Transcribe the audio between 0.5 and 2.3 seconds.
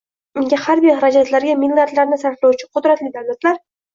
harbiy xarajatlarga milliardlarni